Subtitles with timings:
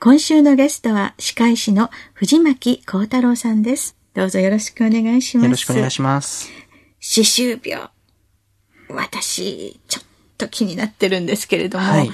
[0.00, 3.96] 今週のゲストは歯科医師の藤巻幸太郎さんです。
[4.14, 5.44] どうぞよろしくお願いします。
[5.46, 6.48] よろしくお願いします。
[7.00, 7.88] 歯周病。
[8.88, 10.04] 私、ちょっ
[10.36, 12.10] と気になってるんですけれども、はい。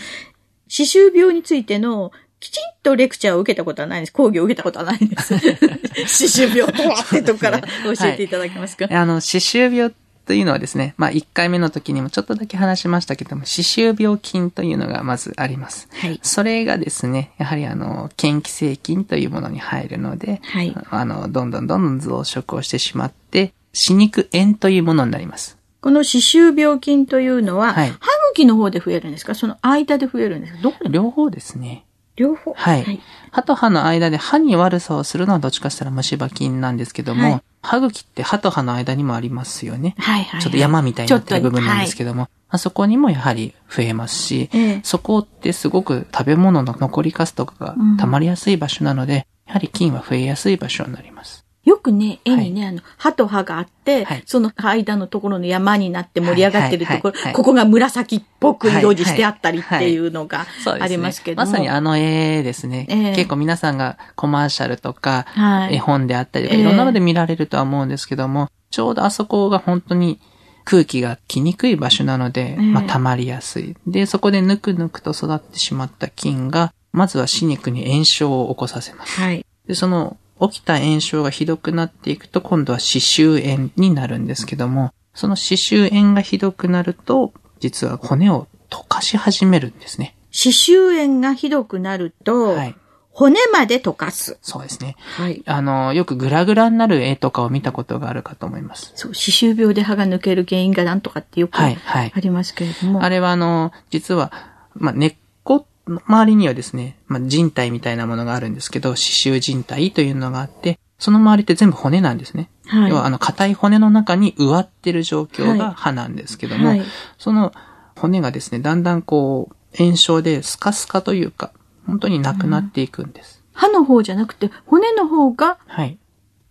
[0.67, 2.11] 歯周病についての
[2.41, 4.15] きちんとレクチャーを受けたことはないんです。
[4.15, 5.37] 講義を受けたことはないんです。
[6.09, 7.67] 歯周病とはってとこから教
[8.07, 9.95] えていただけますか、あの、歯周病
[10.27, 15.89] というのはですね、まあ、1回目の時にもちょっとだけ話しましたけども、歯周病菌というのがまずあります。
[15.93, 16.19] はい。
[16.23, 20.75] それがですね、やはりあの、嫌気性菌というものに入るので、はい。
[20.91, 25.59] あの、どんどんどんどん増殖をしてしまって、歯肉炎というものになります。
[25.81, 27.99] この歯周病菌というのは、はい歯
[28.35, 29.35] 茎の方で増えるんですか？
[29.35, 30.59] その間で増えるんですか？
[30.63, 30.91] どこで？
[30.91, 31.85] 両方ですね。
[32.17, 32.55] 両方？
[32.55, 33.01] はい。
[33.31, 39.95] 歯と歯の間で歯に悪さをするのはどっちかしたら虫歯菌なんですけども、はい歯茎って歯と歯の間にもありますよね。
[39.99, 40.43] はいはい。
[40.43, 42.11] ちょっと山みたいになってる部分なんですけど。
[42.11, 51.44] ども、あそこにもやはり増えますし、ええそこってすごく食べ物の残りカスとかが溜まりやすい場所なので、やはり菌は増えやすい場所になります。
[51.65, 54.23] よくね、絵にね、あの、歯と歯があって、はい。
[54.27, 57.15] その間のところの山になって盛り上がってるところ、はい。
[57.15, 57.25] はい。
[57.25, 57.35] はい。
[57.35, 60.47] ここが紫っぽく色地してあったりっはいていうのが
[60.81, 61.43] ありますけど。
[61.43, 61.47] も。
[61.51, 62.87] まさにあの絵ですね。
[62.91, 63.15] ええ。
[63.15, 65.77] 結構皆さんがコマーシャルとか、はい。
[65.77, 66.61] 絵本であったりとか、ええ。
[66.61, 70.21] いろんなので見られるとは思うんですけども、ちょうどあそこが本当に
[70.65, 72.63] 空気が来にくい場所なので、ええ。
[72.63, 73.75] まあ溜まりやすい。
[73.87, 79.19] で、そこでぬくぬくと育ってしまった菌が、まずは歯肉に炎症を起こさせます。
[79.19, 79.47] はい。
[79.67, 90.17] で、その起きた炎症がひどくなっていくと、今度は歯周炎になるんですけども、その歯周炎がひどくなると、実は骨を溶かし始めるんですね。
[90.31, 92.75] 歯周炎がひどくなると、はい。
[93.15, 94.39] 骨まで溶かす。
[94.43, 94.97] そうですね。
[94.99, 95.45] はい。
[95.47, 98.93] あの、よくグラグラになる絵とかを見たことがあるかと思います。
[98.97, 102.19] そう、歯周病で歯が抜ける原因がなんとかってよくはい、はいあ。
[102.21, 103.05] りますけれども。
[103.05, 104.33] あれはあの、実は、
[104.75, 112.51] まあ、根っこの周りにはですね、まあ、人体みたいなものがあるんですけど、歯周人体というのがあって、その周りって全部骨なんですね。
[112.67, 116.83] はい要はあの、硬い骨の中に植わってる状況はいが歯なんですけども、はい
[117.19, 117.53] その
[117.97, 121.53] 骨がですね、だんだんこう、炎症でスカスカというか、
[121.87, 123.43] 本当になくなっていくんです。
[123.53, 125.99] 歯の方じゃなくて、骨の方がはい。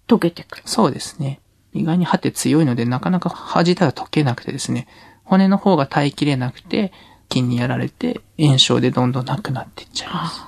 [0.07, 0.63] 溶けてくる。
[0.65, 1.39] そうですね。
[1.73, 4.87] 意外に歯って強いので、なかなか歯自体は溶けなくてですね、
[5.23, 6.91] 骨の方が耐えきれなくて、
[7.33, 10.41] 菌にやられて、炎症でどんどんなくなっていっちゃいます。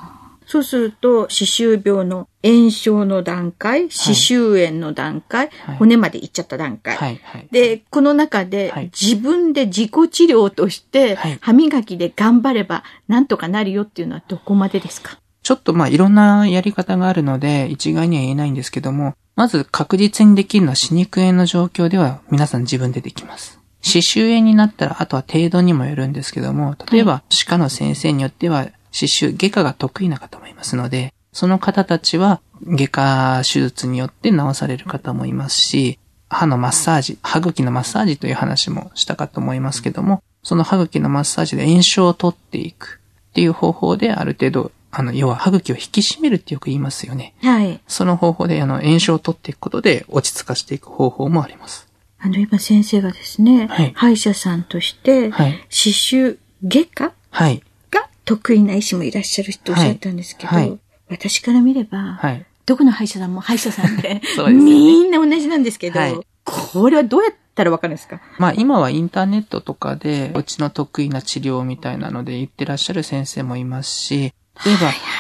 [0.48, 6.96] そうすると、歯周病の炎症の段階、歯周炎の段階、はい骨まで行っちゃった段階。
[6.96, 7.48] はい、はい。
[7.52, 15.18] で、この中ではい自分で自己治療としてはい歯磨きで頑張ればなんとかなるよっていうのはどこまでですか？
[15.42, 23.60] ちょっとまあいろんなやり方があるので、一概には言えないんですけども、まず確実にできるのは歯肉炎の状況では皆さん自分でできます。
[23.86, 47.36] 歯周炎になったら、あとは程度にもよるんですけども、例えば歯科の先生によっては、歯周、外科が得意な方もいますので、その方たちは外科手術によって治される方もいますし、歯のマッサージ、歯茎のマッサージという話もしたかと思いますけども、その歯茎のマッサージで炎症を取っていくっていう方法である程度、あの、要は歯茎を引き締めるってよく言いますよね。
[47.44, 47.80] はい。
[47.88, 51.85] その方法で、あの、炎症を取っていくことで落ち着かしていく方法もあります。
[52.26, 53.92] あの、今先生がですね、はい。
[53.96, 55.66] 歯医者さんとして、はい。
[55.70, 57.62] 歯周外科はい。
[57.92, 60.70] が得意な医師もいらっしゃる人おっしゃったんですけど、はい。
[60.70, 62.44] はい私から見れば、はい。
[62.66, 64.60] どこの歯医者さんも歯医者さんで、 そうでね。
[64.64, 66.16] みんな同じなんですけど、はい。
[66.44, 68.20] これはどうやったらわかるんですか？
[68.40, 74.34] まあ今はインターネットとかで、うちの得意な治療みたいなので言ってらっしゃる先生もいますし、
[74.66, 74.76] 例え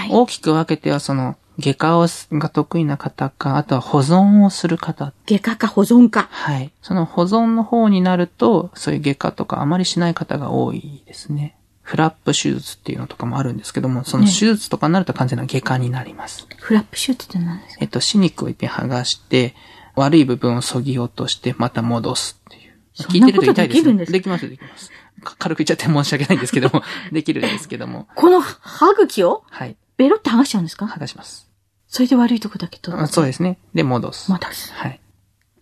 [0.10, 5.14] ば大きく分けてはその、外科をが得意な方か、あとは保存をする方。
[5.26, 6.28] 外科か保存か。
[6.32, 6.72] はい。
[6.82, 11.56] その保存の方になると、そういう外科とかあまりしない方が多いですね。
[11.82, 16.48] フラップ手術っていうのとかもあるんですけども、その手術とかになると完全な外科になります。
[16.60, 17.80] フラップ手術って何ですか？
[17.82, 19.54] えっと、歯肉を一遍剥がして、
[19.96, 22.74] 悪い部分を削ぎ落として、また戻すっていう。
[22.96, 24.14] そんなことできるんですか？
[24.14, 24.90] できます、できます。
[25.24, 26.82] か軽く言っちゃって申し訳ないんですけども、
[27.14, 28.08] できるんですけども。
[28.16, 29.44] この歯茎を？
[29.50, 29.76] はい。
[29.98, 30.86] ベロって剥がしちゃうんですか？
[30.86, 31.50] 剥がします。
[31.88, 33.14] それで悪いとこだけ取あって。
[33.14, 33.58] そうですね。
[33.74, 34.32] で、戻す。
[34.32, 35.00] 戻すはい。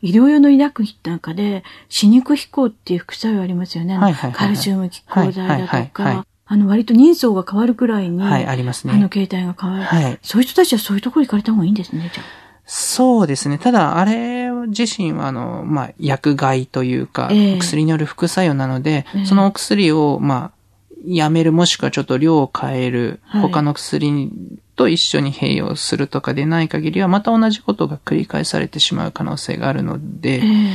[0.02, 3.98] 医療用の医薬品なんかで、歯肉飛行っていう副作用ありますよね。
[3.98, 8.94] はいはいはいはいカルシウム拮抗剤だとはいはいはいはか、あの、割と人相が変わるくらいに、はい、ありますね。
[8.94, 9.84] あの、携帯が変わる。
[9.84, 10.20] はい。
[10.22, 12.26] そういう人たちはそういうところ行かれた方がいいんですね、じゃあ。
[12.66, 13.58] そうですね。
[13.58, 20.62] ただ、あれ自身は、あの、まあ、薬害というか、ええ薬による副作用なので、ええそのお薬を、まあ、
[21.06, 24.32] やめるもしくはちょっと量を変える、はい他の薬
[24.76, 30.74] と一緒に併用するとかでない限りは、また同じことが繰り返されてしまう可能性があるので、ええ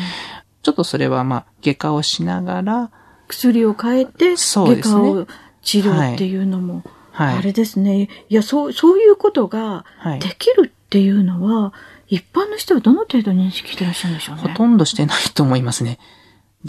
[0.62, 2.90] ちょっとそれはまあ、外科をしながら、
[3.26, 5.26] 薬を変えて、外科を
[5.62, 6.82] 治療っていうのも、
[7.12, 7.38] はい。
[7.38, 8.08] あれですね。
[8.28, 11.72] いや、そう、そういうことがはいできるっていうのは、
[12.08, 14.42] 一般の人はどの程度認識してらっしゃるんでしょうね？
[14.42, 15.98] ほとんどしてないと思いますね。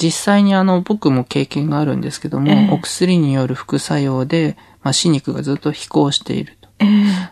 [0.01, 6.69] 実際にあの、僕も経験があるんですけども、ええお薬による副作用で、まあ、死肉がずっと飛行していると。
[6.79, 6.85] え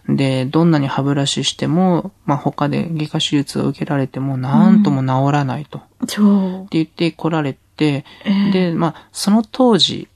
[0.10, 5.80] えで、どんなに歯ブラシしても、まあ、他で外科手術を受けられても、なんとも治らないと。
[5.80, 6.68] ってそう。
[6.70, 10.08] 言って来られて、ええで、まあ、その当時、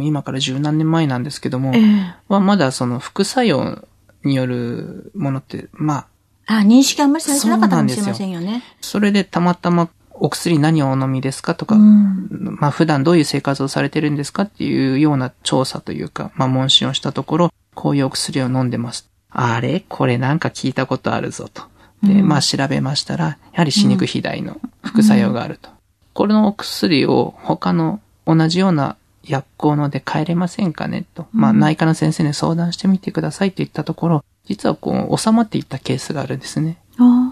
[0.00, 3.86] 今から十何年前なんですけども、ええはまだその副作用
[4.24, 6.06] によるものって、ま
[6.46, 8.62] あ、あ、認識あんまりされてなかったかもしれませんよね。
[8.80, 9.88] それでたまたま
[10.24, 12.28] お薬何をお飲みですかとか、うん。
[12.60, 19.10] まあ普段どういう生活をされてるんですかっていうような調査というか、まあ問診をしたところ、こういうお薬を飲んでます。
[19.30, 19.84] あれ？
[19.88, 21.64] これなんか聞いたことあるぞと。
[22.04, 25.70] で、うんまあ調べましたら、やはり死肉肥大の副作用があると。
[26.14, 31.26] これのお薬を他の同じような薬効ので変えれませんかねと。
[31.32, 36.78] まあ内科の先生に相談してみてくださいと言ったところ、実はこう収まっていったケースがあるんですね。
[36.98, 37.31] あ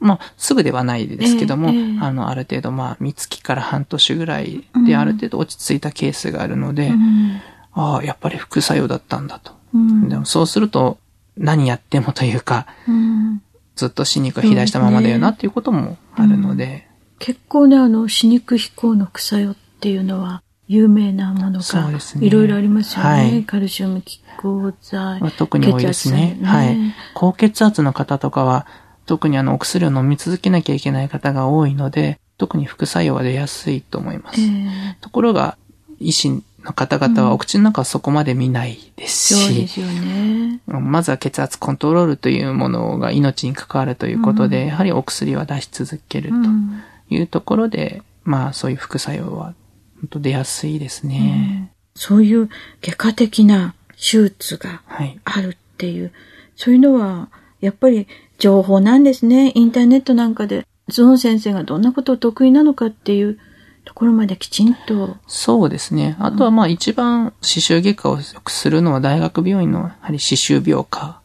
[0.00, 7.40] まあ、すぐではないですけども、ええええあの、ある程度、まあ、三月から半年ぐらいうんで、ある程度落ち着いたケースがあるので、うん。
[7.72, 9.52] ああ、やっぱり副作用だったんだと。
[9.74, 10.08] うん。
[10.08, 10.98] でも、そうすると、
[11.36, 13.42] 何やってもというか、うん
[13.76, 16.88] ずっと死肉が肥大したままだよなっていうこともあるので、
[17.20, 23.08] 結構ね、あの、死肉飛行の副作用っていうのは、有名なものがそうです、ねいろいろありますよね。
[23.08, 25.20] はいカルシウム拮抗剤。
[25.20, 26.36] まあ特に多いですね。
[26.40, 26.76] 血圧はい。
[27.14, 28.66] 高血圧の方とかは、
[29.08, 34.40] 特にあの、お薬を飲み続けなきゃいけない方が多いので、特に副作用は出やすいと思います。
[34.40, 35.56] ええところが、
[35.98, 40.60] 医師の方々はお口の中はそこまで見ないですし、そうですよね。
[40.66, 49.54] まずは血圧コントロールというものが命に関わるということで、やはりお薬は出し続けるうんというところで、まあそういう副作用は
[50.00, 51.72] 本当出やすいですね。
[51.94, 52.50] そういう
[52.82, 55.18] 外科的な手術がはい。
[55.24, 56.12] あるっていう、
[56.56, 57.30] そういうのは、
[57.62, 58.06] やっぱり
[58.38, 59.52] 情報なんですね。
[59.54, 63.38] インターネットなんかで、その先生がどんなことを得意なのかっていう
[63.84, 65.16] ところまできちんと。
[65.26, 66.16] そうですね。
[66.18, 71.20] あとはまあ一番歯周外科をよくするのは大学病院のやはり歯周病科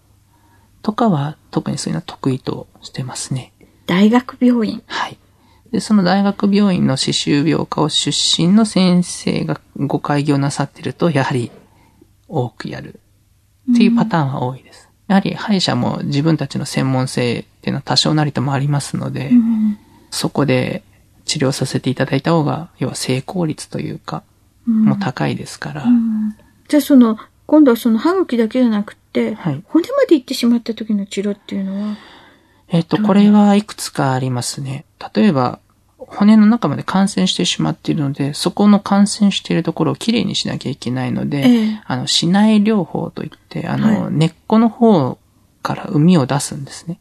[0.81, 3.53] とかは特にそういうのは得意としてますね。
[3.85, 4.81] 大学病院。
[4.87, 5.17] はい。
[5.71, 11.51] で、その大学病院の歯周病科を出身の先生がご開業なさってると、やはり
[12.27, 12.99] 多くやる
[13.71, 14.89] っていうパターンは多いです。
[15.07, 19.77] やはり歯医者も自分たちの専門性っていうのは多少なりともありますので、うん。
[20.11, 20.83] そこで
[21.25, 24.23] 治療させていただいた方が、要は成功率というか、
[24.67, 24.85] うん。
[24.85, 26.35] もう高いですから、うん。
[26.67, 29.63] じゃあその、今度はその歯茎だけじゃなくて、はい。
[29.67, 31.97] 骨まで行ってしまった時の治療っていうのは、
[32.69, 34.85] えっ、と、これはいくつかありますね。
[35.13, 35.59] 例えば、
[36.15, 45.17] 骨の中まで感染してしまっているので、そこの感染しているところをきれいにしなきゃいけないので、ええあの、市内療法といって、あの、はい根っこの方
[45.61, 46.99] から膿を出すんですね。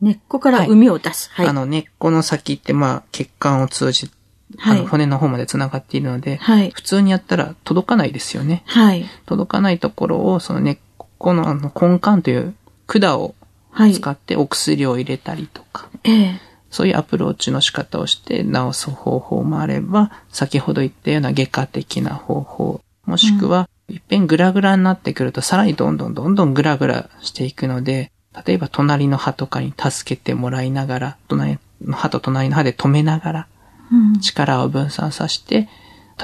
[0.00, 1.30] 根っこから膿を出す。
[1.32, 1.46] はい。
[1.46, 4.10] あの、根っこの先って、まあ、血管を通じ、
[4.58, 6.70] あはいの、骨の方まで繋がっているので、はい。
[6.70, 8.62] 普通にやったら届かないですよね。
[8.66, 9.06] はい。
[9.26, 10.78] 届かないところを、その根っ
[11.18, 12.54] このあの根幹という
[12.86, 13.34] 管を
[13.70, 13.92] はい。
[13.92, 16.40] 使ってお薬を入れたりとか、ええ。
[16.76, 28.12] そういうアプローチの仕方をして治す方法もあれば、先ほど言ったような外科的な方法、もしくは、いっぺんグラグラになってくると、さらにどんどんどんどんグラグラしていくので、
[28.46, 33.46] 例えば隣の歯とかに助けてもらいながら、隣の歯と隣の歯で止めながら、
[33.90, 34.20] うん。
[34.20, 35.70] 力を分散させて、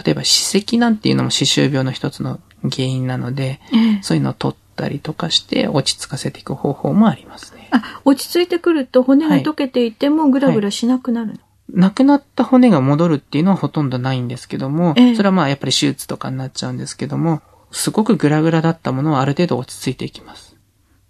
[0.04, 2.40] 例えば歯石なんていうのも歯周病の一つの
[2.70, 4.02] 原因なので、ええ。
[4.02, 7.61] そういうのを取ったりとかして落ち着かせていく方法もありますね。
[7.72, 11.38] あ、落ち着いてくると骨が溶けていてもグラグラしなくなるの？
[11.74, 20.54] 亡くなった骨が戻るっていうのはほとんどないんですけども、ええそれはまあやっぱり手術とかになっちゃうんですけども、すごくグラグラだったものはある程度落ち着いていきます。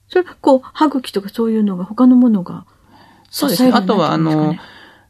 [0.08, 2.66] それ、こう、歯茎とかそういうのが他のものが
[3.30, 3.72] そうですね。
[3.72, 4.54] あとはあの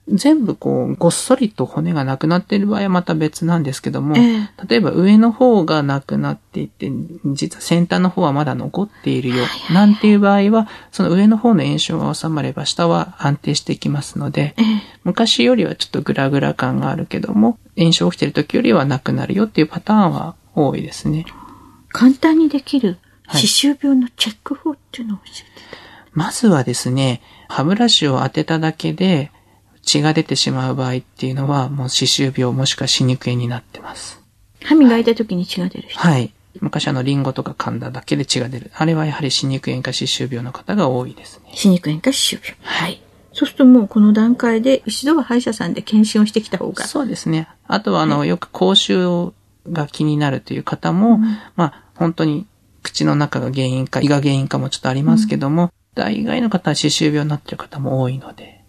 [0.08, 6.90] 全部こう、ごっそりと骨がなくなっている場合はまた別なんですけども、え例えば上の方がなくなっていて、
[7.26, 14.64] 実は先端の方はまだ残っているよ、なんていう場合は、その上の方の炎症が収まれば下は安定してきますので、ええ。
[15.04, 21.26] 昔よりはちょっとグラグラ感があるけども、炎症起きてる時よりはなくなるよっていうパターンは多いですね。
[21.90, 25.62] 簡単にできる歯周病のチェック法っていうのを教えて、
[26.12, 29.30] まずはですね、歯ブラシを当てただけで
[29.82, 34.20] 血が出てしまう場合っていうのは、もう歯周病もしくは歯肉炎になってます。
[34.62, 36.32] 歯磨いた時に血が出る人はい。
[36.60, 38.70] 昔あの、リンゴとか噛んだだけで血が出る。
[38.74, 41.50] あれはやはり歯肉炎か歯周病の方が多いですね。
[41.54, 42.56] 歯肉炎か歯周病。
[42.62, 43.02] はい。
[43.32, 46.84] そうするともうこの段階で一度は歯医者さんで検診をしてきた方が。
[46.84, 47.48] そうですね。
[47.66, 49.32] あとはあの、はい、よく口臭
[49.70, 52.46] が気になるという方も、うん、まあ、本当に
[52.82, 58.61] 口の中が原因か、胃が原因かもちょっとありますけども、うん、大概の方は歯周病になっている方も多いので、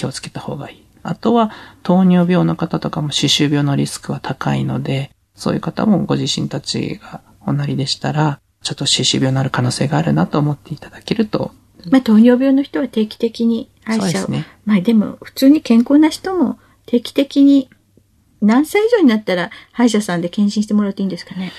[0.00, 0.84] 気をつけた方がいい。
[1.02, 1.50] あとは、
[1.82, 11.52] 糖尿病の方とかも歯周病のリスクは高いので、そういう方もご自身たちがおなりでしたら、ちょっと歯周病になる可能性があるなと思っていただけると。
[11.90, 14.28] まあ、糖尿病の人は定期的に歯医者を。
[14.28, 17.70] ね、まあ、でも、普通に健康な人も定期的に
[18.42, 21.52] 何歳以上になったら歯医者さんで検診してもらっていいんですかね？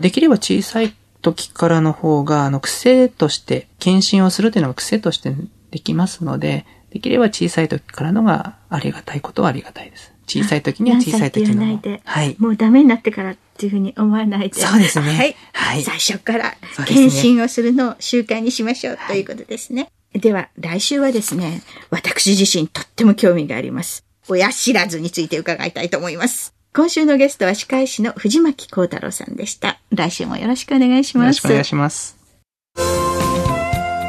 [0.00, 5.34] できれば小さい時からの方が、あの、癖として、検診をするというのが癖として
[5.70, 10.12] できますので、できれば小さい時からのがありがたいことはありがたいです。
[10.28, 11.66] 小さい時には小さい時の。
[11.66, 12.00] ないで。
[12.04, 12.36] はい。
[12.38, 14.60] もうダメになってからっていうふうに思わないで。
[14.60, 15.12] そうですね。
[15.12, 15.36] はい。
[15.52, 15.82] はい。
[15.82, 16.54] 最初から
[16.86, 19.90] 検診をするのを習慣にしましょうということですね。
[20.12, 24.04] では、来週はですね、私自身とっても興味があります。
[24.28, 26.54] 親知らずについて伺いたいと思います。
[26.72, 29.80] 今週のゲストは歯科医師の藤巻幸太郎さんでした。
[29.90, 31.24] 来週もよろしくお願いします。
[31.24, 32.16] よろしくお願いします。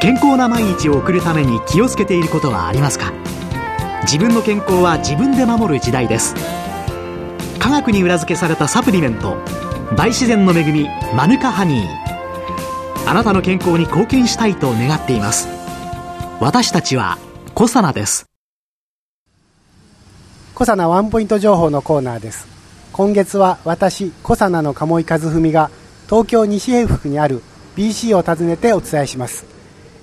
[0.00, 3.12] 健康な毎日を送るために気をつけていることはありますか？
[4.02, 6.34] 自分の健康は自分で守る時代です。
[7.58, 9.36] 科学に裏付けされたサプリメント
[9.96, 11.86] 大自然の恵みマヌカハニー。
[13.08, 15.48] あなたの健康に貢献したいと願っています。
[16.40, 17.18] 私たちは
[17.54, 18.26] コサナです。
[20.54, 22.46] コサナワンポイント情報のコーナーです。
[22.92, 25.70] 今月は私コサナの鴨井和文が
[26.04, 27.42] 東京西平福にある
[27.76, 29.55] BC を訪ねてお伝えします。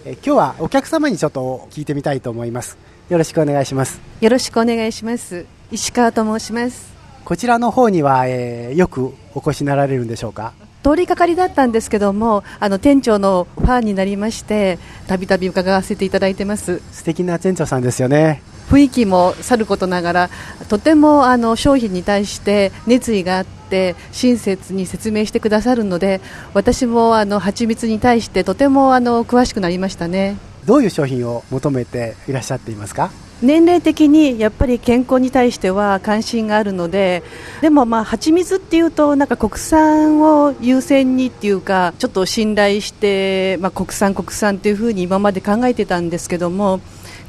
[0.06, 2.78] え今日はお客様にちょっと聞いてみたいと思います。
[3.10, 4.02] よろしくお願いします。
[4.20, 5.46] よろしくお願いします。
[5.72, 6.92] 石川と申します。
[7.24, 10.52] こちらの方には、えー、よくお越しになられるんでしょうか？
[10.84, 16.82] 通りかかりだったんですけどもあの店長のファンになりましてたびたび伺わせていただいてます。
[16.92, 18.44] 素敵な店長さんですよね。
[18.70, 20.30] 雰囲気もさることながら
[20.68, 26.22] とてもあの商品に対して熱意があって親切に説明してくださるので
[26.54, 30.38] 私もあの蜂蜜に対してとてもあの詳しくなりましたね。
[30.66, 33.10] どういう商品を求めていらっしゃっていますか？
[33.42, 37.24] 年齢的にやっぱり健康に対しては関心があるので
[37.62, 46.80] でもまあ蜂蜜っていうとなんか国産を優先にっていうかちょっと信頼して、まあ、国産国産っていうふうに今まで考えてたんですけども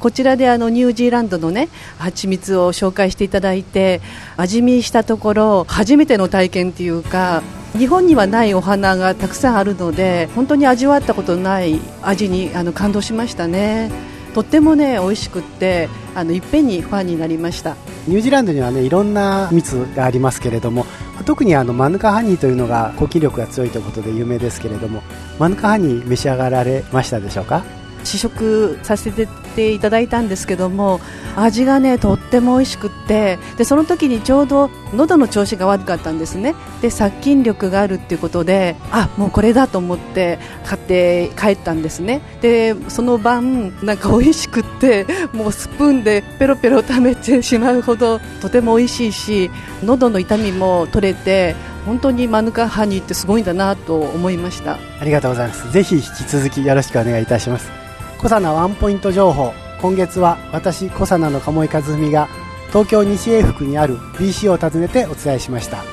[0.05, 4.01] こちらであのニュージーランドのね蜂蜜を紹介していただいて
[4.37, 7.41] 味見したところ初めての体験っていうか
[7.75, 13.89] 日本にはないお花がたくさんあるので本当に味わったことない味にあの感動しましたね。
[14.35, 20.85] とってもね美味しくってあのいっぺんにファンになりましたニュージーランドにはねいろんな蜜がありますけれども
[21.25, 25.01] 特にあのマヌカハニーというのが抗菌力が強いということで有名ですけれども
[25.39, 27.63] マヌカハニー召し上がられましたでしょうか？
[28.05, 31.01] 試食させていただいたんですけども
[31.35, 36.55] 味がねとっても美味しくってでその時にちょうど喉の調子が悪かったんですね。
[36.81, 42.21] で殺菌力があるっていうことであもうこれだと思って買って帰ったんですね。
[42.41, 49.51] でその晩なんか美味しくってもうスプーンでペロペロ食べてしまうほどとても美味しいし
[49.83, 54.79] 喉の痛みも取れて本当にマヌカハニーってすごいんだなと思いました。
[54.99, 55.71] ありがとうございます。
[55.71, 57.84] ぜひ引き続きよろしくお願いいたします。
[58.25, 59.53] コサナワンポイント情報。
[59.79, 62.27] 今月は私コサナの鴨井和文が
[62.69, 65.83] 東京西英福にある BC を訪ねてお伝えしました。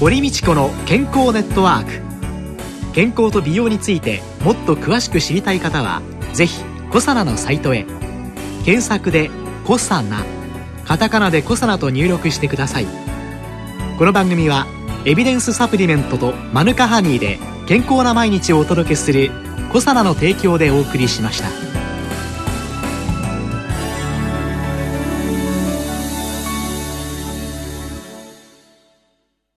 [0.00, 2.94] 堀道子の健康ネットワーク。
[2.94, 6.00] 健康と美容についてもっと詳しく知りたい方は
[6.32, 7.84] ぜひコサナのサイトへ。
[8.64, 9.28] 検索で
[9.66, 10.24] 「コサナ」
[10.86, 12.86] カタカナでコサナと入力してください
[13.98, 14.66] この番組は
[15.04, 19.30] エビデンスサプリメントとマヌカハニーで健康な毎日をお届けする
[19.72, 21.73] コサナの提供でお送りしました。